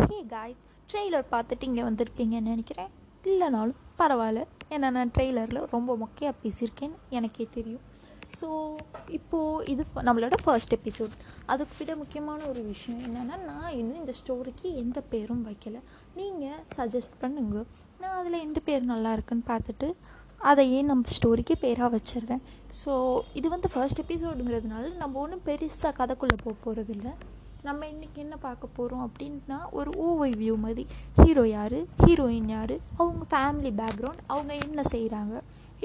Hey 0.00 0.18
guys 0.28 0.62
trailer 0.90 1.24
பார்த்துட்டு 1.32 1.64
இங்கே 1.68 1.82
வந்திருப்பீங்கன்னு 1.86 2.50
நினைக்கிறேன். 2.52 2.92
இல்லைனாலும் 3.30 3.80
பரவாயில்ல. 3.98 4.42
ஏன்னா 4.74 4.88
நான் 4.96 5.10
ட்ரெய்லரில் 5.16 5.66
ரொம்ப 5.74 5.96
மொக்கையாக 6.02 6.34
பேசியிருக்கேன்னு 6.42 6.96
எனக்கே 7.18 7.44
தெரியும். 7.56 7.82
ஸோ 8.36 8.48
இப்போது 9.16 9.66
இது 9.72 9.84
நம்மளோட 10.06 10.36
ஃபர்ஸ்ட் 10.44 10.76
எபிசோட் 10.78 11.16
அதுக்கு 11.54 11.74
விட 11.80 11.96
முக்கியமான 12.02 12.40
ஒரு 12.52 12.62
விஷயம் 12.70 13.02
என்னென்னா 13.08 13.36
நான் 13.50 13.76
இன்னும் 13.80 14.00
இந்த 14.02 14.14
ஸ்டோரிக்கு 14.20 14.70
எந்த 14.84 15.02
பேரும் 15.12 15.44
வைக்கல. 15.48 15.76
நீங்கள் 16.20 16.62
சஜஸ்ட் 16.78 17.20
பண்ணுங்க. 17.24 17.58
நான் 18.00 18.16
அதில் 18.20 18.44
எந்த 18.46 18.62
பேர் 18.70 18.90
நல்லா 18.94 19.12
இருக்குன்னு 19.18 19.46
பார்த்துட்டு 19.52 19.90
அதையே 20.52 20.80
நம்ம 20.92 21.16
ஸ்டோரிக்கு 21.18 21.56
பேராக 21.66 21.90
வச்சிடுறேன். 21.96 22.42
ஸோ 22.80 22.94
இது 23.40 23.46
வந்து 23.56 23.70
ஃபர்ஸ்ட் 23.74 24.02
எபிசோடுங்கிறதுனால 24.04 24.96
நம்ம 25.04 25.20
ஒன்றும் 25.26 25.46
பெருசாக 25.50 25.94
கதைக்குள்ளே 26.00 26.38
போக 26.46 26.56
போகிறதில்ல 26.64 27.10
நம்ம 27.66 27.86
இன்றைக்கி 27.86 28.18
என்ன 28.22 28.36
பார்க்க 28.44 28.68
போகிறோம் 28.76 29.02
அப்படின்னா 29.06 29.58
ஒரு 29.78 29.90
ஓவை 30.06 30.28
வியூ 30.40 30.54
மாதிரி. 30.62 30.84
ஹீரோ 31.18 31.44
யார்? 31.48 31.76
ஹீரோயின் 32.02 32.48
யார்? 32.54 32.72
அவங்க 32.96 33.24
ஃபேமிலி 33.32 33.70
பேக்ரவுண்ட் 33.80 34.22
அவங்க 34.26 34.52
என்ன 34.66 34.82
செய்கிறாங்க 34.94 35.34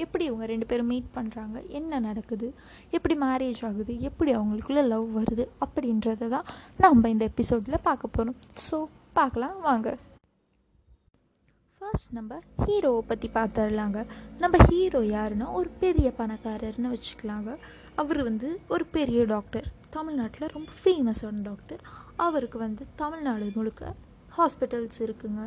எப்படி 0.02 0.24
இவங்க 0.24 0.46
ரெண்டு 0.52 0.66
பேரும் 0.66 0.90
மீட் 0.92 1.14
பண்ணுறாங்க 1.14 1.56
என்ன 1.78 2.00
நடக்குது? 2.08 2.48
எப்படி 2.96 3.14
மேரேஜ் 3.20 3.62
ஆகுது? 3.68 3.94
எப்படி 4.08 4.34
அவங்களுக்குள்ள 4.36 4.84
லவ் 4.92 5.06
வருது? 5.20 5.46
அப்படின்றத 5.66 6.28
தான் 6.34 6.50
நம்ம 6.84 7.08
இந்த 7.14 7.24
எபிசோடில் 7.32 7.86
பார்க்க 7.88 8.14
போகிறோம் 8.18 8.38
ஸோ 8.68 8.78
பார்க்கலாம் 9.20 9.56
வாங்க. 9.60 9.88
ஃபர்ஸ்ட் 11.80 12.12
நம்ம 12.18 12.40
ஹீரோவை 12.66 13.02
பற்றி 13.12 13.30
பார்த்துடலாங்க. 13.40 13.98
நம்ம 14.42 14.56
ஹீரோ 14.70 15.02
யாருன்னா 15.16 15.48
ஒரு 15.60 15.70
பெரிய 15.84 16.08
பணக்காரர்னு 16.20 16.94
வச்சுக்கலாங்க. 16.94 17.50
அவர் 18.02 18.22
வந்து 18.22 18.48
ஒரு 18.68 18.84
பெரிய 18.96 19.20
டாக்டர் 19.34 19.66
தமிழ்நாட்டில் 19.98 20.52
ரொம்ப 20.56 20.70
ஃபேமஸான 20.82 21.38
டாக்டர் 21.42 21.80
அவருக்கு 22.24 22.58
வந்து 22.58 22.82
தமிழ்நாடு 22.94 23.46
முழுக்க 23.54 23.94
ஹாஸ்பிட்டல்ஸ் 24.36 24.98
இருக்குங்க. 25.06 25.42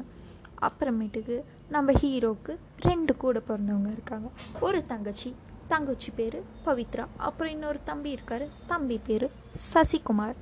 அப்புறமேட்டுக்கு 0.67 1.35
நம்ம 1.69 1.91
ஹீரோவுக்கு 1.91 2.53
ரெண்டு 2.87 3.13
கூட 3.23 3.41
பிறந்தவங்க 3.47 3.91
இருக்காங்க. 3.91 4.29
ஒரு 4.59 4.79
தங்கச்சி 4.91 5.29
தங்கச்சி 5.67 6.11
பேர் 6.15 6.37
பவித்ரா. 6.65 7.05
அப்புறம் 7.27 7.53
இன்னொரு 7.53 7.79
தம்பி 7.83 8.11
இருக்கார் 8.17 8.45
தம்பி 8.67 8.97
பேர் 9.07 9.25
சசிகுமார். 9.73 10.35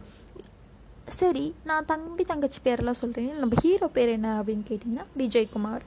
சரி 1.19 1.45
நான் 1.69 1.89
தம்பி 1.91 2.23
தங்கச்சி 2.31 2.61
பேரெல்லாம் 2.63 3.02
சொல்கிறேன் 3.03 3.39
நம்ம 3.43 3.61
ஹீரோ 3.61 3.87
பேர் 3.97 4.15
என்ன 4.17 4.41
அப்படின்னு 4.41 4.65
கேட்டிங்கன்னா 4.71 5.05
விஜய்குமார். 5.17 5.85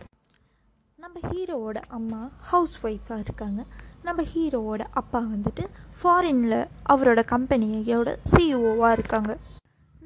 நம்ம 0.97 1.17
ஹீரோவோட 1.31 1.81
அம்மா 1.99 2.23
ஹவுஸ் 2.53 2.77
ஒய்ஃபாக 2.87 3.25
இருக்காங்க. 3.27 3.63
நம்ம 4.07 4.23
ஹீரோவோட 4.33 4.83
அப்பா 5.01 5.19
வந்துட்டு 5.35 5.65
ஃபாரினில் 5.99 6.59
அவரோட 6.93 7.21
கம்பெனியோட 7.33 8.11
சிஇஓவாக 8.33 8.97
இருக்காங்க. 8.99 9.33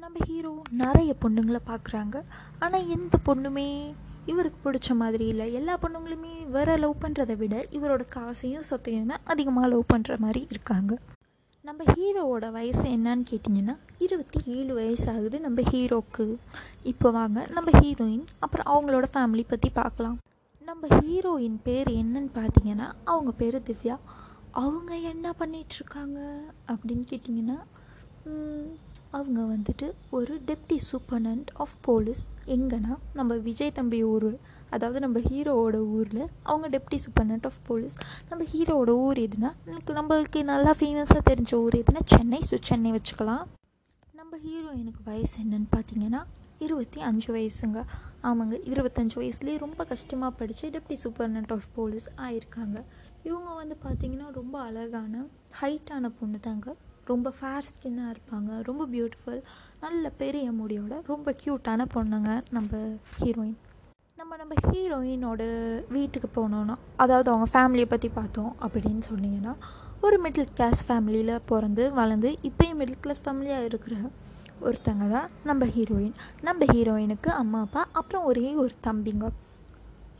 நம்ம 0.03 0.17
ஹீரோ 0.29 0.51
நிறைய 0.81 1.11
பொண்ணுங்களை 1.23 1.61
பார்க்குறாங்க. 1.71 2.17
ஆனால் 2.59 2.87
எந்த 2.95 3.17
பொண்ணுமே 3.27 3.65
இவருக்கு 4.31 4.59
பிடிச்ச 4.65 4.95
மாதிரி 5.01 5.25
இல்லை. 5.33 5.45
எல்லா 5.59 5.73
பொண்ணுங்களுமே 5.83 6.33
வேற 6.55 6.77
லவ் 6.83 7.01
பண்ணுறதை 7.03 7.35
விட 7.41 7.55
இவரோட 7.77 8.03
காசையும் 8.15 8.67
சொத்தையும் 8.69 9.11
தான் 9.11 9.25
அதிகமாக 9.33 9.71
லவ் 9.73 9.91
பண்ணுற 9.93 10.17
மாதிரி 10.25 10.41
இருக்காங்க. 10.53 10.93
நம்ம 11.67 11.83
ஹீரோவோட 11.93 12.45
வயசு 12.57 12.85
என்னன்னு 12.97 13.25
கேட்டிங்கன்னா 13.31 13.75
இருபத்தி 14.05 14.39
ஏழு 14.57 14.73
வயசு 14.79 15.07
ஆகுது 15.13 15.39
நம்ம 15.45 15.61
ஹீரோக்கு. 15.71 16.25
இப்போ 16.91 17.07
வாங்க 17.17 17.47
நம்ம 17.57 17.71
ஹீரோயின் 17.79 18.25
அப்புறம் 18.45 18.69
அவங்களோட 18.73 19.07
ஃபேமிலி 19.15 19.45
பற்றி 19.53 19.71
பார்க்கலாம். 19.81 20.17
நம்ம 20.67 20.87
ஹீரோயின் 20.97 21.57
பேர் 21.63 21.89
என்னன்னு 22.01 22.31
பார்த்தீங்கன்னா 22.35 22.87
அவங்க 23.03 23.31
பேர் 23.31 23.57
திவ்யா. 23.67 23.95
அவங்க 24.51 24.95
என்ன 25.11 25.33
பண்ணிகிட்ருக்காங்க 25.39 26.17
அப்படின்னு 26.71 27.05
கேட்டிங்கன்னா 27.11 27.57
அவங்க 29.11 29.41
வந்துட்டு 29.41 29.87
ஒரு 30.09 30.33
டெப்டி 30.47 30.77
சூப்பர்டன்ட் 30.91 31.49
ஆஃப் 31.53 31.75
போலீஸ் 31.81 32.21
எங்கன்னா 32.45 32.95
நம்ம 33.13 33.35
விஜய் 33.47 33.71
தம்பி 33.71 34.03
ஊர் 34.03 34.29
அதாவது 34.69 34.99
நம்ம 34.99 35.19
ஹீரோவோட 35.19 35.75
ஊரில் 35.97 36.23
அவங்க 36.43 36.69
டெப்டி 36.69 36.97
சூப்பர்டன்ட் 37.05 37.45
ஆஃப் 37.45 37.61
போலீஸ் 37.63 37.95
நம்ம 38.29 38.45
ஹீரோவோட 38.53 38.89
ஊர் 39.05 39.17
எதுனா 39.17 39.51
எனக்கு 39.65 39.93
நம்மளுக்கு 39.93 40.41
நல்லா 40.43 40.73
ஃபேமஸாக 40.79 41.21
தெரிஞ்ச 41.29 41.53
ஊர் 41.53 41.77
எதுனா 41.81 42.03
சென்னை 42.05 42.41
ஸோ 42.51 42.57
சென்னை 42.61 42.91
வச்சுக்கலாம். 42.91 43.45
நம்ம 44.13 44.33
ஹீரோயினுக்கு 44.45 45.03
வயசு 45.03 45.37
என்னன்னு 45.43 45.69
பார்த்தீங்கன்னா 45.75 46.21
இருபத்தி 46.65 46.99
அஞ்சு 47.01 47.29
வயசுங்க. 47.37 47.79
ஆமாங்க 48.23 48.55
இருபத்தஞ்சு 48.71 49.15
வயசுலேயே 49.21 49.57
ரொம்ப 49.65 49.81
கஷ்டமாக 49.83 50.37
படித்து 50.39 50.67
டெப்டி 50.75 50.97
சூப்பர்டன்ட் 51.03 51.53
ஆஃப் 51.55 51.67
போலீஸ் 51.75 52.07
ஆயிருக்காங்க. 52.25 52.77
இவங்க 53.29 53.49
வந்து 53.53 53.77
பார்த்திங்கன்னா 53.85 54.27
ரொம்ப 54.31 54.55
அழகான 54.61 55.23
ஹைட்டான 55.61 56.11
பொண்ணு 56.19 56.39
தாங்க. 56.39 56.67
ரொம்ப 57.05 57.29
ஃபேர் 57.37 57.67
ஸ்கின்னாக 57.67 58.13
இருப்பாங்க 58.13 58.51
ரொம்ப 58.61 58.83
பியூட்டிஃபுல் 58.93 59.41
நல்ல 59.79 60.09
பெரிய 60.21 60.47
முடியோட 60.51 60.93
ரொம்ப 61.07 61.33
க்யூட்டான 61.43 61.85
பொண்ணுங்க 61.95 62.31
நம்ம 62.51 62.81
ஹீரோயின் 63.17 63.57
நம்ம 64.17 64.37
நம்ம 64.37 64.53
ஹீரோயினோட 64.65 65.41
வீட்டுக்கு 65.89 66.29
போனோன்னா 66.37 66.75
அதாவது 66.95 67.27
அவங்க 67.33 67.47
ஃபேமிலியை 67.53 67.87
பற்றி 67.89 68.09
பார்த்தோம் 68.09 68.51
அப்படின்னு 68.65 69.03
சொன்னீங்கன்னா 69.11 69.53
ஒரு 70.01 70.17
மிடில் 70.23 70.53
கிளாஸ் 70.55 70.81
ஃபேமிலியில் 70.87 71.33
பிறந்து 71.45 71.83
வளர்ந்து 71.91 72.31
இப்போயும் 72.49 72.79
மிடில் 72.81 73.01
கிளாஸ் 73.01 73.23
ஃபேமிலியாக 73.25 73.67
இருக்கிற 73.69 73.95
ஒருத்தங்க 74.61 75.11
தான் 75.11 75.29
நம்ம 75.43 75.65
ஹீரோயின் 75.65 76.13
நம்ம 76.41 76.65
ஹீரோயினுக்கு 76.65 77.27
அம்மா 77.27 77.59
அப்பா 77.59 77.87
அப்புறம் 77.91 78.25
ஒரே 78.25 78.53
ஒரு 78.53 78.71
தம்பிங்க. 78.83 79.27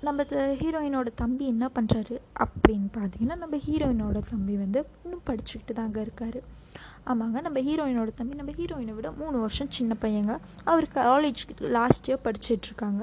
நம்ம 0.01 0.23
த- 0.23 0.53
ஹீரோயினோட 0.53 1.07
தம்பி 1.15 1.47
என்ன 1.47 1.69
பண்ணுறாரு 1.75 2.17
அப்படின்னு 2.39 2.89
பார்த்தீங்கன்னா 2.97 3.37
நம்ம 3.37 3.57
ஹீரோயினோட 3.57 4.21
தம்பி 4.29 4.55
வந்து 4.55 4.87
இன்னும் 5.03 5.21
படிச்சுக்கிட்டு 5.25 5.73
தாங்க 5.73 6.01
இருக்கார். 6.01 6.37
ஆமாங்க 7.05 7.41
நம்ம 7.41 7.59
ஹீரோயினோட 7.59 8.13
தம்பி 8.13 8.35
நம்ம 8.35 8.51
ஹீரோயினை 8.51 8.93
விட 8.93 9.11
மூணு 9.11 9.39
வருஷம் 9.39 9.71
சின்ன 9.71 9.95
பையங்க. 10.01 10.37
அவர் 10.63 10.87
காலேஜ் 10.93 11.59
லாஸ்ட் 11.59 12.11
இயர் 12.11 12.19
படிச்சிட்டுருக்காங்க 12.23 13.01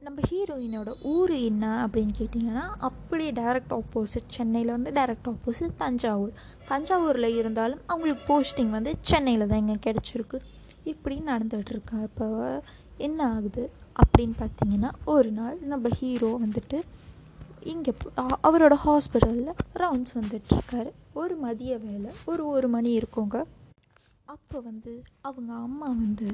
நம்ம 0.00 0.20
ஹீரோயினோட 0.30 0.94
ஊர் 1.02 1.30
என்ன 1.30 1.86
அப்படின்னு 1.86 2.08
கேட்டிங்கன்னா 2.18 2.62
அப்படியே 2.78 3.32
டைரக்ட் 3.32 3.78
ஆப்போசிட் 3.78 4.26
சென்னையில் 4.26 4.70
வந்து 4.70 4.90
டைரக்ட் 4.90 5.34
ஆப்போசிட் 5.34 5.76
தஞ்சாவூர். 5.76 6.32
தஞ்சாவூரில் 6.68 7.36
இருந்தாலும் 7.36 7.80
அவங்களுக்கு 7.86 8.24
போஸ்டிங் 8.32 8.70
வந்து 8.70 8.94
சென்னையில் 9.00 9.46
தான் 9.46 9.66
இங்கே 9.66 9.92
கிடச்சிருக்கு. 9.92 10.40
இப்படி 10.84 11.16
நடந்துகிட்டு 11.26 11.72
இருக்கா 11.74 11.98
இப்போ 12.02 12.26
என்ன 13.06 13.20
ஆகுது 13.34 13.70
அப்படின்னு 14.02 14.34
பார்த்தீங்கன்னா 14.42 14.90
ஒரு 15.04 15.30
நாள் 15.30 15.58
நம்ம 15.72 15.88
ஹீரோ 15.98 16.30
வந்துட்டு 16.44 16.80
இங்கே 17.72 17.92
அவரோட 18.48 18.74
ஹாஸ்பிட்டலில் 18.84 19.52
ரவுண்ட்ஸ் 19.82 20.16
வந்துட்டுருக்காரு 20.20 20.90
ஒரு 21.12 21.34
மதிய 21.36 21.72
வேலை 21.78 22.10
ஒரு 22.24 22.46
ஒரு 22.46 22.68
மணி 22.68 22.90
இருக்குங்க. 22.98 23.38
அப்போ 24.24 24.58
வந்து 24.60 24.92
அவங்க 25.20 25.52
அம்மா 25.52 25.86
வந்து 25.86 26.28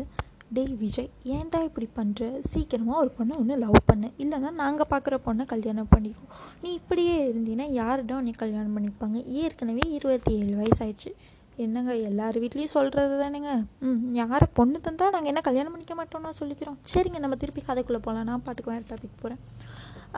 டேய் 0.57 0.75
விஜய் 0.83 1.11
ஏன்டா 1.25 1.63
இப்படி 1.69 1.89
பண்ணுற 1.97 2.41
சீக்கிரமாக 2.53 3.01
ஒரு 3.01 3.11
பொண்ணை 3.19 3.35
ஒன்று 3.41 3.57
லவ் 3.57 3.79
பண்ணு. 3.85 4.09
இல்லைன்னா 4.23 4.51
நாங்கள் 4.63 4.91
பார்க்குற 4.91 5.17
பொண்ணை 5.27 5.45
கல்யாணம் 5.47 5.91
பண்ணிக்கோ. 5.97 6.27
நீ 6.63 6.73
இப்படியே 6.73 7.33
இருந்தீன்னா 7.33 7.67
யார்டா 7.81 8.17
உன்னை 8.17 8.33
கல்யாணம் 8.33 8.77
பண்ணிப்பாங்க? 8.77 9.25
ஏற்கனவே 9.27 9.85
இருபத்தி 9.97 10.33
ஏழு 10.39 10.55
வயசாயிடுச்சு. 10.61 11.13
என்னங்க 11.65 11.93
எல்லார் 12.09 12.37
வீட்லேயும் 12.43 12.75
சொல்கிறது 12.77 13.15
தானேங்க? 13.23 13.53
ம் 13.87 14.03
யாரை 14.19 14.47
பொண்ணு 14.59 14.79
தந்தால் 14.87 15.13
நாங்கள் 15.15 15.31
என்ன 15.33 15.41
கல்யாணம் 15.49 15.75
பண்ணிக்க 15.75 15.95
மாட்டோம்னா 16.01 16.33
சொல்லிக்கிறோம். 16.41 16.79
சரிங்க 16.93 17.21
நம்ம 17.25 17.39
திருப்பி 17.43 17.63
கதைக்குள்ளே 17.69 18.01
போகலாம் 18.07 18.29
நான் 18.31 18.45
பாட்டுக்கு 18.47 18.73
வேறு 18.75 18.89
டாபிக் 18.91 19.21
போகிறேன் 19.23 19.43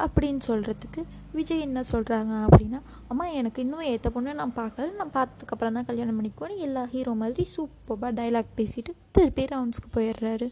அப்படின்னு 0.04 0.42
சொல்கிறதுக்கு 0.48 1.00
விஜய் 1.38 1.64
என்ன 1.66 1.80
சொல்கிறாங்க 1.92 2.32
அப்படின்னா 2.46 2.80
அம்மா 3.12 3.24
எனக்கு 3.40 3.62
இன்னும் 3.64 3.88
ஏற்ற 3.92 4.10
பொண்ணு 4.16 4.38
நான் 4.40 4.58
பார்க்கல. 4.62 4.88
நான் 5.00 5.14
பார்த்ததுக்கப்புறம் 5.18 5.78
தான் 5.78 5.88
கல்யாணம் 5.90 6.18
பண்ணிக்குவேன் 6.18 6.64
எல்லா 6.66 6.82
ஹீரோ 6.94 7.14
மாதிரி 7.22 7.46
சூப்பராக 7.56 8.12
டைலாக் 8.20 8.56
பேசிட்டு 8.60 8.94
திருப்பி 9.18 9.44
ரவுண்ட்ஸ்க்கு 9.54 9.90
போயிடுறாரு. 9.96 10.48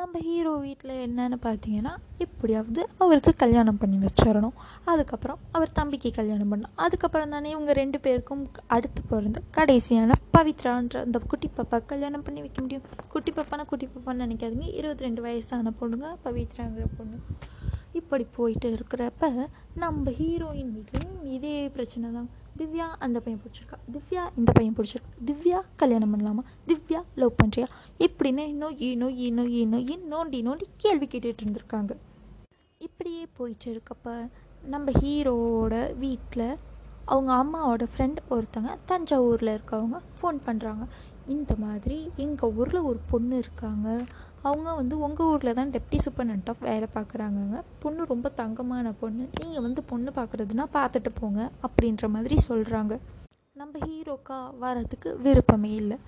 நம்ம 0.00 0.18
ஹீரோ 0.24 0.50
வீட்டில் 0.64 0.92
என்னென்னு 1.04 1.36
பார்த்தீங்கன்னா 1.44 1.92
எப்படியாவது 2.24 2.80
அவருக்கு 3.02 3.32
கல்யாணம் 3.42 3.78
பண்ணி 3.82 3.98
வச்சிடணும். 4.04 4.56
அதுக்கப்புறம் 4.92 5.38
அவர் 5.56 5.70
தம்பிக்கு 5.78 6.10
கல்யாணம் 6.18 6.50
பண்ணணும். 6.52 6.74
அதுக்கப்புறம் 6.84 7.32
தானே 7.34 7.50
இவங்க 7.54 7.72
ரெண்டு 7.80 7.98
பேருக்கும் 8.04 8.42
அடுத்து 8.76 9.02
பிறந்த 9.10 9.40
கடைசியான 9.58 10.18
பவித்ரான்ற 10.36 11.00
அந்த 11.06 11.20
குட்டி 11.32 11.50
பாப்பா 11.58 11.78
கல்யாணம் 11.92 12.24
பண்ணி 12.26 12.40
வைக்க 12.46 12.60
முடியும். 12.64 12.86
குட்டி 13.14 13.32
பாப்பானா 13.36 13.66
குட்டி 13.72 13.88
பாப்பான்னு 13.94 14.24
நினைக்காதீங்க. 14.26 14.68
இருபத்தி 14.80 15.06
ரெண்டு 15.08 15.24
வயசான 15.26 15.72
பொண்ணுங்க 15.80 16.10
பவித்ராங்கிற 16.26 16.86
பொண்ணு. 16.98 17.18
இப்படி 18.00 18.26
போயிட்டு 18.38 18.70
இருக்கிறப்ப 18.78 19.48
நம்ம 19.84 20.10
ஹீரோயின் 20.20 20.74
வீட்லேயும் 20.76 21.20
இதே 21.36 21.56
பிரச்சனை 21.76 22.10
தான் 22.18 22.28
திவ்யா 22.58 22.86
அந்த 23.04 23.18
பையன் 23.20 23.40
பிடிச்சிருக்கா? 23.42 23.78
திவ்யா 23.94 24.22
இந்த 24.38 24.50
பையன் 24.52 24.76
பிடிச்சிருக்கா? 24.76 25.10
திவ்யா 25.28 25.58
கல்யாணம் 25.76 26.12
பண்ணலாமா? 26.12 26.42
திவ்யா 26.68 27.00
லவ் 27.14 27.38
பண்ணுறியா 27.40 27.66
இப்படின்னு 28.06 28.44
இன்னும் 28.52 28.76
ஈனோ 28.88 29.08
ஈனோ 29.26 29.44
ஈனோ 29.60 29.78
ஈன் 29.92 30.06
நோண்டி 30.12 30.38
நோண்டி 30.48 30.66
கேள்வி 30.76 31.06
கேட்டுட்டு 31.06 31.42
இருந்திருக்காங்க. 31.44 31.92
இப்படியே 32.86 33.26
போயிட்டு 33.38 33.68
இருக்கப்ப 33.72 34.14
நம்ம 34.74 34.92
ஹீரோவோட 35.00 35.74
வீட்டில் 35.98 36.48
அவங்க 37.04 37.30
அம்மாவோட 37.42 37.84
ஃப்ரெண்ட் 37.92 38.20
ஒருத்தங்க 38.28 38.70
தஞ்சாவூரில் 38.90 39.52
இருக்கவங்க 39.56 39.98
ஃபோன் 40.18 40.38
பண்ணுறாங்க 40.46 40.84
இந்த 41.34 41.52
மாதிரி 41.64 41.96
எங்கள் 42.24 42.54
ஊரில் 42.60 42.86
ஒரு 42.90 42.98
பொண்ணு 43.10 43.36
இருக்காங்க. 43.42 43.88
அவங்க 44.48 44.68
வந்து 44.80 44.94
உங்கள் 45.06 45.28
ஊரில் 45.32 45.56
தான் 45.58 45.72
டெப்டி 45.74 45.98
சூப்பர்டென்ட் 46.04 46.48
ஆஃப் 46.52 46.64
வேலை 46.68 46.88
பார்க்குறாங்கங்க 46.96 47.58
பொண்ணு 47.82 48.10
ரொம்ப 48.12 48.28
தங்கமான 48.40 48.92
பொண்ணு. 49.02 49.24
நீங்கள் 49.40 49.64
வந்து 49.66 49.82
பொண்ணு 49.92 50.12
பார்க்குறதுனா 50.18 50.66
பார்த்துட்டு 50.78 51.12
போங்க 51.20 51.40
அப்படின்ற 51.68 52.08
மாதிரி 52.16 52.38
சொல்கிறாங்க 52.48 52.96
நம்ம 53.60 53.74
ஹீரோக்கா 53.86 54.38
வரதுக்கு 54.62 55.10
விருப்பமே 55.26 55.72
இல்லை. 55.82 55.98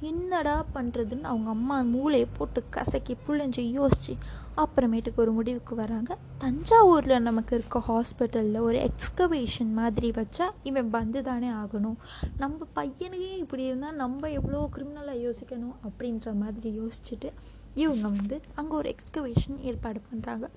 என்னடா 0.00 0.64
பண்ணுறதுன்னு 0.74 1.22
அவங்க 1.22 1.50
அம்மா 1.50 1.80
மூளையை 1.80 2.28
போட்டு 2.38 2.60
கசக்கி 2.70 3.16
புழிஞ்சு 3.26 3.62
யோசித்து 3.70 4.14
அப்புறமேட்டுக்கு 4.56 5.16
ஒரு 5.16 5.32
முடிவுக்கு 5.32 5.74
வராங்க. 5.74 6.18
தஞ்சாவூரில் 6.38 7.24
நமக்கு 7.28 7.56
இருக்க 7.56 7.78
ஹாஸ்பிட்டலில் 7.88 8.58
ஒரு 8.58 8.78
எக்ஸ்கவேஷன் 8.88 9.72
மாதிரி 9.80 10.10
வச்சா 10.10 10.46
இவன் 10.62 10.90
வந்து 10.90 11.22
தானே 11.22 11.48
ஆகணும். 11.48 11.98
நம்ம 12.36 12.66
பையனுக்கே 12.76 13.32
இப்படி 13.44 13.64
இருந்தால் 13.64 13.94
நம்ம 13.94 14.30
எவ்வளோ 14.30 14.68
கிரிமினலாக 14.76 15.18
யோசிக்கணும் 15.26 15.76
அப்படின்ற 15.88 16.34
மாதிரி 16.34 16.80
யோசிச்சுட்டு 16.80 17.30
இவங்க 17.74 18.08
வந்து 18.08 18.40
அங்கே 18.54 18.74
ஒரு 18.74 18.94
எக்ஸ்கவேஷன் 18.94 19.58
ஏற்பாடு 19.60 20.00
பண்ணுறாங்க 20.10 20.48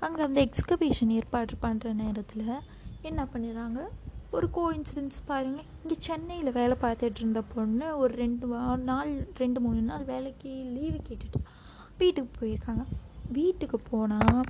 அங்கே 0.00 0.22
அந்த 0.22 0.48
எக்ஸ்கவேஷன் 0.48 1.14
ஏற்பாடு 1.20 1.54
பண்ணுற 1.62 1.94
நேரத்தில் 1.94 2.48
என்ன 3.02 3.28
பண்ணிடுறாங்க? 3.32 3.80
ஒரு 4.36 4.46
கோ 4.56 4.62
இன்சிடென்ட்ஸ் 4.76 5.20
பாருங்களேன். 5.28 5.68
இங்கே 5.82 5.96
சென்னையில் 6.06 6.56
வேலை 6.56 6.74
பார்த்துட்டு 6.82 7.20
இருந்த 7.22 7.40
பொண்ணு 7.54 7.86
ஒரு 8.00 8.12
ரெண்டு 8.22 8.46
நாள் 8.88 9.12
ரெண்டு 9.42 9.58
மூணு 9.64 9.80
நாள் 9.90 10.04
வேலைக்கு 10.10 10.50
லீவு 10.74 10.98
கேட்டுட்டு. 11.08 11.40
வீட்டுக்கு 12.00 12.32
போயிருக்காங்க. 12.40 12.84
வீட்டுக்கு 13.38 13.78
போனால் 13.92 14.42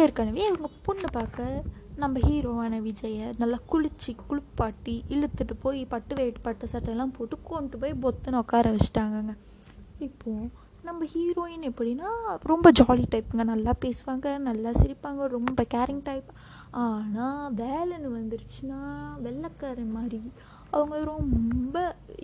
ஏற்கனவே 0.00 0.42
இவங்க 0.48 0.68
பொண்ணு 0.88 1.08
பார்க்க 1.18 1.62
நம்ம 2.02 2.18
ஹீரோவான 2.26 2.74
விஜயை 2.88 3.26
நல்லா 3.40 3.58
குளிச்சு 3.72 4.10
குளிப்பாட்டி 4.28 4.94
இழுத்துட்டு 5.14 5.54
போய் 5.64 5.80
பட்டு 5.94 6.12
வெயிட் 6.20 6.44
பட்டு 6.46 6.66
சட்டையெல்லாம் 6.72 7.16
போட்டு 7.16 7.36
கொண்டு 7.50 7.78
போய் 7.82 7.94
பொத்துன்னு 8.04 8.42
உட்கார 8.44 8.74
வச்சுட்டாங்கங்க. 8.74 9.34
இப்போது 10.08 10.50
நம்ம 10.86 11.06
ஹீரோயின் 11.12 11.66
எப்படின்னா 11.68 12.08
ரொம்ப 12.50 12.68
ஜாலி 12.78 13.04
டைப்புங்க 13.10 13.44
நல்லா 13.50 13.72
பேசுவாங்க 13.84 14.28
நல்லா 14.46 14.70
சிரிப்பாங்க 14.78 15.26
ரொம்ப 15.34 15.64
கேரிங் 15.74 16.00
டைப் 16.08 16.30
ஆனால் 16.84 17.52
வேலைன்னு 17.60 18.08
வந்துருச்சுன்னா 18.16 18.80
வெள்ளைக்காரன் 19.26 19.92
மாதிரி. 19.98 20.20
அவங்க 20.78 20.98
ரொம்ப 21.12 21.76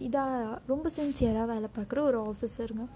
இதாக 0.07 0.59
ரொம்ப 0.73 0.91
சின்சியராக 0.97 1.47
வேலை 1.53 1.71
பார்க்குற 1.79 2.03
ஒரு 2.09 2.21
ஆஃபீஸருங்க 2.31 2.87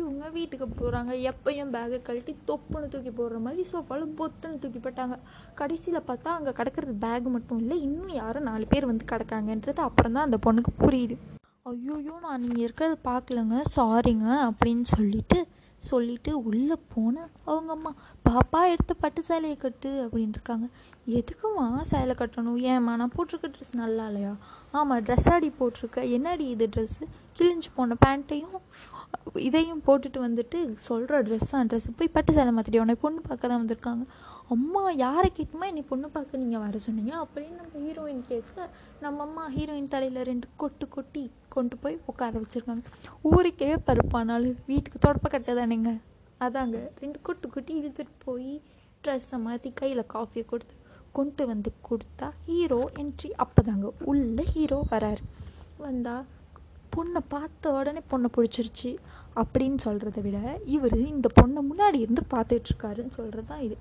இவங்க 0.00 0.28
வீட்டுக்கு 0.38 0.66
போகிறாங்க 0.80 1.12
எப்பயும் 1.30 1.74
பேகை 1.76 2.00
கழட்டி 2.08 2.34
தொப்புன்னு 2.50 2.92
தூக்கி 2.92 3.12
போடுற 3.18 3.40
மாதிரி 3.46 3.62
சோஃபாவில் 3.72 4.16
பொத்துன்னு 4.20 4.62
தூக்கி 4.62 4.80
போட்டாங்க. 4.86 5.16
கடைசியில் 5.60 6.06
பார்த்தா 6.10 6.36
அங்கே 6.38 6.52
கிடக்கிறது 6.60 6.96
பேக் 7.06 7.28
மட்டும் 7.36 7.60
இல்லை 7.64 7.78
இன்னும் 7.88 8.16
யாரும் 8.22 8.48
நாலு 8.52 8.66
பேர் 8.74 8.90
வந்து 8.92 9.10
கிடக்காங்கன்றது 9.12 9.82
அப்புறம் 9.90 10.16
தான் 10.18 10.28
அந்த 10.30 10.40
பொண்ணுக்கு 10.46 10.74
புரியுது. 10.84 11.16
ஐயோயோ 11.66 12.14
நான் 12.20 12.40
நீங்கள் 12.40 12.62
இருக்கிறத 12.64 12.94
பார்க்கலங்க. 13.04 13.56
சாரிங்க 13.76 14.28
அப்படின்னு 14.48 14.86
சொல்லிட்டு 14.92 15.38
சொல்லிட்டு 15.90 16.32
உள்ளே 16.48 16.76
போனேன் 16.94 17.30
அவங்க 17.50 17.70
அம்மா 17.76 17.92
பாப்பா 18.28 18.60
எடுத்து 18.72 18.94
பட்டு 19.04 19.20
சேலையை 19.28 19.56
கட்டு 19.64 19.90
அப்படின்னு 20.04 20.36
இருக்காங்க. 20.38 20.66
எதுக்குமா 21.18 21.66
சேலை 21.92 22.14
கட்டணும். 22.18 22.58
ஏம்மா 22.72 22.92
நான் 23.00 23.14
போட்டிருக்க 23.16 23.48
ட்ரெஸ் 23.54 23.74
நல்லா 23.82 24.06
இல்லையா? 24.10 24.34
ஆமாம் 24.78 25.02
ட்ரெஸ் 25.06 25.30
ஆடி 25.34 25.50
போட்டிருக்க. 25.60 25.98
என்னடி 26.16 26.46
இது 26.54 26.66
ட்ரெஸ்ஸு 26.76 27.06
கிழிஞ்சு 27.38 27.70
போன 27.76 27.96
பேண்ட்டையும் 28.04 28.56
இதையும் 29.48 29.82
போட்டுட்டு 29.86 30.18
வந்துட்டு 30.26 30.58
சொல்கிற 30.86 31.20
ட்ரெஸ்ஸாக 31.26 31.62
ட்ரெஸ் 31.70 31.88
போய் 31.98 32.14
பட்டு 32.16 32.30
சேலை 32.36 32.52
மாற்றிட்டு 32.56 32.82
உன்னை 32.84 32.96
பொண்ணு 33.04 33.20
பார்க்க 33.28 33.50
தான் 33.52 33.60
வந்திருக்காங்க. 33.62 34.04
அம்மா 34.54 34.82
யாரை 35.04 35.28
கேட்டுமா 35.36 35.66
என்னை 35.72 35.84
பொண்ணு 35.92 36.06
பார்க்க 36.16 36.42
நீங்கள் 36.44 36.62
வர 36.64 36.78
சொன்னீங்க? 36.86 37.12
அப்படின்னு 37.24 37.54
நம்ம 37.60 37.84
ஹீரோயின் 37.86 38.24
கேட்க 38.32 38.68
நம்ம 39.04 39.22
அம்மா 39.28 39.44
ஹீரோயின் 39.56 39.92
தலையில் 39.94 40.26
ரெண்டு 40.30 40.48
கொட்டு 40.62 40.86
கொட்டி 40.96 41.24
கொண்டு 41.54 41.74
போய் 41.82 41.96
உட்கார 42.10 42.40
வச்சுருக்காங்க. 42.42 42.82
ஊருக்கே 43.30 43.70
பருப்பானாலும் 43.88 44.58
வீட்டுக்கு 44.70 44.98
தொடப்ப 45.06 45.28
கட்ட 45.34 45.54
தானேங்க 45.72 45.90
அதாங்க 46.44 46.78
ரெண்டு 47.02 47.18
குட்டி 47.26 47.46
குட்டி 47.48 47.72
இழுத்துட்டு 47.80 48.14
போய் 48.24 48.52
ட்ரெஸ்ஸை 49.04 49.36
மாற்றி 49.44 49.68
கையில் 49.80 50.10
காஃபியை 50.14 50.44
கொடுத்து 50.50 50.74
கொண்டு 51.16 51.42
வந்து 51.50 51.70
கொடுத்தா 51.88 52.26
ஹீரோ 52.48 52.78
என்ட்ரி 53.02 53.30
அப்போ 53.44 53.60
தாங்க 53.68 53.88
உள்ளே 54.10 54.44
ஹீரோ 54.52 54.78
வராரு. 54.92 55.22
வந்தால் 55.84 56.26
பொண்ணை 56.94 57.20
பார்த்த 57.34 57.72
உடனே 57.78 58.00
பொண்ணை 58.12 58.28
பிடிச்சிருச்சு. 58.36 58.90
அப்படின்னு 59.42 59.78
சொல்கிறத 59.86 60.20
விட 60.26 60.38
இவர் 60.74 60.98
இந்த 61.14 61.28
பொண்ணை 61.40 61.60
முன்னாடி 61.70 61.98
இருந்து 62.04 62.24
பார்த்துட்ருக்காருன்னு 62.34 63.16
சொல்கிறது 63.18 63.46
தான் 63.52 63.64
இது. 63.66 63.76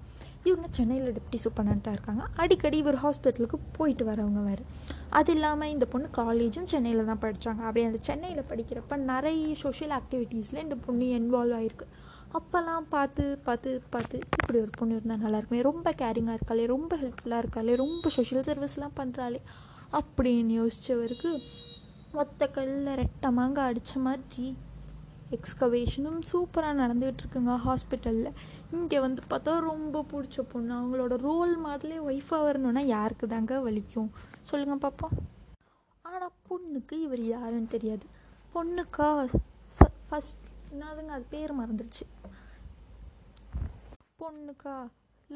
இவங்க 0.50 0.68
சென்னையில் 0.78 1.16
டெப்டி 1.18 1.40
சூப்பரண்ட்டாக 1.46 1.96
இருக்காங்க. 1.98 2.24
அடிக்கடி 2.44 2.80
இவர் 2.84 3.02
ஹாஸ்பிட்டலுக்கு 3.06 3.60
போயிட்டு 3.80 4.06
வரவங்க 4.12 4.44
வேறு. 4.50 4.66
அது 5.12 5.32
இல்லாமல் 5.32 5.72
இந்த 5.72 5.86
பொண்ணு 5.86 6.08
காலேஜும் 6.18 6.68
சென்னையில் 6.68 7.10
தான் 7.10 7.22
படித்தாங்க 7.22 7.62
அப்படி 7.62 7.82
அந்த 7.84 8.00
சென்னையில் 8.02 8.50
படிக்கிறப்ப 8.50 8.98
நிறைய 9.06 9.56
சோஷியல் 9.56 9.94
ஆக்டிவிட்டீஸில் 9.98 10.62
இந்த 10.62 10.76
பொண்ணு 10.86 11.08
இன்வால்வ் 11.16 11.58
ஆகிருக்கு 11.58 11.88
அப்போல்லாம் 12.34 12.86
பார்த்து 12.90 13.24
பார்த்து 13.44 13.72
பார்த்து 13.92 14.18
இப்படி 14.32 14.58
ஒரு 14.60 14.72
பொண்ணு 14.78 14.96
இருந்தால் 14.98 15.24
நல்லாயிருக்குமே 15.24 15.62
ரொம்ப 15.62 15.90
கேரிங்காக 15.98 16.38
இருக்காளே 16.38 16.68
ரொம்ப 16.68 16.96
ஹெல்ப்ஃபுல்லாக 16.96 17.44
இருக்காளே 17.44 17.76
ரொம்ப 17.76 18.10
சோஷியல் 18.10 18.48
சர்வீஸ்லாம் 18.48 18.98
பண்ணுறாளே 19.00 19.42
அப்படின்னு 19.94 20.56
யோசித்தவருக்கு 20.60 21.32
ஒத்த 22.16 22.48
கல்லில் 22.50 22.98
ரெட்டமாங்க 22.98 23.60
அடித்த 23.64 24.00
மாதிரி 24.00 24.46
எக்ஸ்கவேஷனும் 25.38 26.20
சூப்பராக 26.32 26.80
நடந்துகிட்டு 26.82 27.22
இருக்குங்க 27.24 27.54
ஹாஸ்பிட்டலில் 27.66 28.32
இங்கே 28.78 29.00
வந்து 29.06 29.22
பார்த்தா 29.32 29.52
ரொம்ப 29.72 30.04
பிடிச்ச 30.12 30.40
பொண்ணு. 30.54 30.72
அவங்களோட 30.80 31.16
ரோல் 31.28 31.54
மாடலே 31.66 31.98
ஒய்ஃபாக 32.10 32.48
வரணுன்னா 32.48 32.84
யாருக்கு 32.96 33.28
தாங்க 33.34 33.60
வலிக்கும்? 33.68 34.10
சொல்லுங்கள் 34.50 34.84
பார்ப்போம் 34.86 35.16
ஆனால் 36.06 36.36
பொண்ணுக்கு 36.50 36.96
இவர் 37.06 37.24
யாருன்னு 37.36 37.74
தெரியாது. 37.76 38.06
பொண்ணுக்கா 38.56 39.10
ச 39.78 39.88
ஃபஸ்ட் 40.08 40.48
என்னதுங்க 40.74 41.14
அது 41.18 41.26
பேர் 41.36 41.60
மறந்துடுச்சு 41.60 42.06
பொண்ணுக்கா 44.22 44.76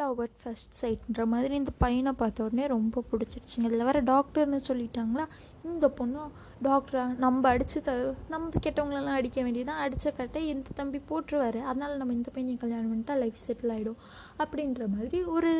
லவ் 0.01 0.19
அட் 0.23 0.37
ஃபஸ்ட் 0.41 0.73
சைட்ன்ற 0.81 1.23
மாதிரி 1.33 1.53
இந்த 1.61 1.71
பையனை 1.83 2.11
பார்த்த 2.21 2.45
உடனே 2.45 2.65
ரொம்ப 2.73 3.03
பிடிச்சிருச்சுங்க. 3.11 3.67
இதில் 3.69 3.85
வேறு 3.89 4.01
டாக்டர்னு 4.11 4.59
சொல்லிட்டாங்களா? 4.69 5.25
இந்த 5.71 5.85
பொண்ணும் 5.99 6.31
டாக்டரா 6.67 7.03
நம்ம 7.23 7.49
அடித்து 7.49 7.81
த 7.87 7.91
நம்ம 8.33 8.61
கெட்டவங்களெல்லாம் 8.65 9.19
அடிக்க 9.19 9.37
வேண்டியதான் 9.45 9.81
அடித்த 9.85 10.11
கட்டை 10.11 10.41
இந்த 10.53 10.75
தம்பி 10.79 11.01
போட்டுருவார். 11.09 11.59
அதனால் 11.71 11.99
நம்ம 12.01 12.15
இந்த 12.19 12.31
பையனை 12.35 12.55
கல்யாணம் 12.63 12.91
பண்ணிட்டா 12.93 13.15
லைஃப் 13.23 13.43
செட்டில் 13.47 13.73
ஆகிடும் 13.75 14.01
அப்படின்ற 14.43 14.87
மாதிரி 14.95 15.19
ஒரு 15.35 15.53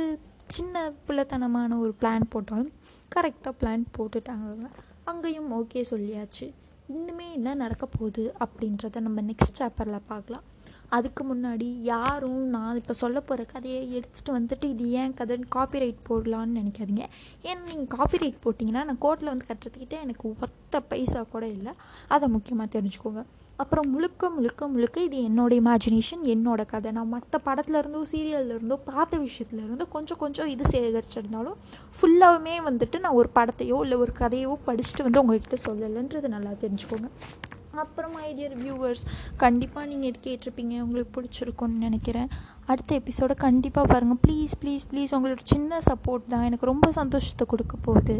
சின்ன 0.57 0.81
பிள்ளைத்தனமான 1.07 1.77
ஒரு 1.83 1.93
பிளான் 2.01 2.31
போட்டாலும் 2.35 2.73
கரெக்டாக 3.15 3.53
பிளான் 3.61 3.85
போட்டுட்டாங்க. 3.97 4.67
அங்கேயும் 5.11 5.49
ஓகே 5.59 5.81
சொல்லியாச்சு. 5.91 6.47
இன்னுமே 6.95 7.27
என்ன 7.37 7.55
நடக்க 7.63 7.85
போகுது 7.85 8.23
அப்படின்றத 8.45 8.99
நம்ம 9.07 9.21
நெக்ஸ்ட் 9.21 9.59
சாப்பரில் 9.59 10.07
பார்க்கலாம். 10.11 10.45
அதுக்கு 10.97 11.23
முன்னாடி 11.31 11.67
யாரும் 11.91 12.43
நான் 12.55 12.79
இப்போ 12.81 12.93
சொல்ல 13.03 13.19
போகிற 13.19 13.45
கதையை 13.53 13.81
எடுத்துகிட்டு 13.97 14.35
வந்துட்டு 14.37 14.65
இது 14.73 14.85
ஏன் 15.01 15.15
கதைன்னு 15.19 15.47
காப்பிரைட் 15.55 16.05
போடலான்னு 16.09 16.59
நினைக்காதீங்க. 16.61 17.05
ஏன்னா 17.47 17.61
நீங்கள் 17.69 17.91
காப்பிரைட் 17.97 18.43
போட்டிங்கன்னா 18.45 18.83
நான் 18.89 19.03
கோர்ட்டில் 19.05 19.33
வந்து 19.33 19.49
கட்டுறதுக்கிட்டே 19.49 19.99
எனக்கு 20.05 20.27
ஒத்த 20.45 20.81
பைசா 20.91 21.23
கூட 21.33 21.45
இல்லை. 21.47 21.73
அதை 22.15 22.27
முக்கியமாக 22.35 22.69
தெரிஞ்சுக்கோங்க. 22.77 23.23
அப்புறம் 23.63 23.87
முழுக்க 23.91 24.29
முழுக்க 24.29 24.67
முழுக்க 24.67 24.97
இது 25.07 25.17
என்னோடய 25.27 25.61
இமேஜினேஷன் 25.61 26.23
என்னோடய 26.33 26.71
கதை. 26.71 26.89
நான் 26.97 27.13
மற்ற 27.13 27.39
படத்துலேருந்தோ 27.45 28.01
சீரியல்லேருந்தோ 28.11 28.11
சீரியல்ல 28.13 28.55
இருந்தோ 28.57 28.77
பார்த்த 28.89 29.17
விஷயத்துல 29.25 29.63
இருந்தோ 29.65 29.85
கொஞ்சம் 29.95 30.19
கொஞ்சம் 30.23 30.49
இது 30.53 30.63
சேகரிச்சிருந்தாலும் 30.73 31.57
ஃபுல்லாகவுமே 31.97 32.55
வந்துட்டு 32.69 32.99
நான் 33.05 33.17
ஒரு 33.21 33.29
படத்தையோ 33.39 33.79
இல்லை 33.85 33.97
ஒரு 34.05 34.13
கதையோ 34.21 34.57
படிச்சுட்டு 34.67 35.05
வந்து 35.07 35.21
உங்கள்கிட்ட 35.23 35.59
சொல்லலைன்றது 35.67 36.29
நல்லா 36.35 36.53
தெரிஞ்சுக்கோங்க. 36.63 37.09
அப்புறம் 37.83 38.15
ஐடியர் 38.29 38.55
வியூவர்ஸ் 38.63 39.03
கண்டிப்பாக 39.43 39.85
நீங்கள் 39.91 40.09
இது 40.11 40.19
கேட்டிருப்பீங்க. 40.27 40.75
உங்களுக்கு 40.85 41.13
பிடிச்சிருக்கும்னு 41.17 41.85
நினைக்கிறேன். 41.87 42.29
அடுத்த 42.71 42.91
எபிசோடை 43.01 43.35
கண்டிப்பாக 43.45 43.91
பாருங்கள் 43.91 44.21
ப்ளீஸ் 44.25 44.53
ப்ளீஸ் 44.61 44.85
ப்ளீஸ் 44.91 45.13
உங்களோட 45.17 45.43
சின்ன 45.53 45.79
சப்போர்ட் 45.89 46.31
தான். 46.33 46.45
எனக்கு 46.49 46.71
ரொம்ப 46.71 46.87
சந்தோஷத்தை 46.99 47.47
கொடுக்க 47.53 47.75
போகுது. 47.87 48.17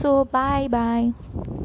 ஸோ 0.00 0.10
பாய் 0.36 0.68
பாய் 0.76 1.08